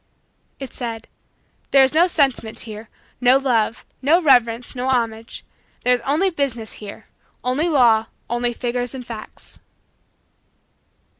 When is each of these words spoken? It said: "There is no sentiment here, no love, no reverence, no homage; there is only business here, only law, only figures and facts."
It 0.59 0.73
said: 0.73 1.07
"There 1.69 1.83
is 1.83 1.93
no 1.93 2.07
sentiment 2.07 2.61
here, 2.61 2.89
no 3.21 3.37
love, 3.37 3.85
no 4.01 4.19
reverence, 4.19 4.73
no 4.73 4.89
homage; 4.89 5.45
there 5.83 5.93
is 5.93 6.01
only 6.01 6.31
business 6.31 6.73
here, 6.81 7.05
only 7.43 7.69
law, 7.69 8.07
only 8.27 8.51
figures 8.51 8.95
and 8.95 9.05
facts." 9.05 9.59